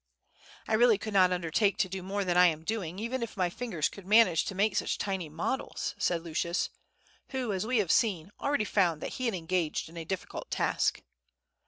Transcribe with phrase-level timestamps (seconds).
[0.67, 3.51] "I really could not undertake to do more than I am doing, even if my
[3.51, 6.71] fingers could manage to make such tiny models," said Lucius,
[7.29, 11.03] who, as we have seen, already found that he had engaged in a difficult task.